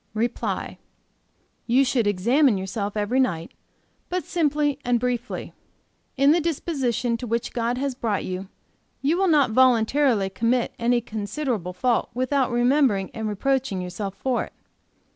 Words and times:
"REPLY. 0.15 0.79
You 1.67 1.85
should 1.85 2.07
examine 2.07 2.57
yourself 2.57 2.97
every 2.97 3.19
night, 3.19 3.51
but 4.09 4.23
simply 4.23 4.79
and 4.83 4.99
briefly. 4.99 5.53
In 6.17 6.31
the 6.31 6.41
disposition 6.41 7.17
to 7.17 7.27
which 7.27 7.53
God 7.53 7.77
has 7.77 7.93
brought 7.93 8.25
you, 8.25 8.47
you 9.03 9.15
will 9.15 9.27
not 9.27 9.51
voluntarily 9.51 10.31
commit 10.31 10.73
any 10.79 11.01
considerable 11.01 11.73
fault 11.73 12.09
without 12.15 12.49
remembering 12.49 13.11
and 13.13 13.29
reproaching 13.29 13.79
yourself 13.79 14.15
for 14.15 14.45
it. 14.45 14.53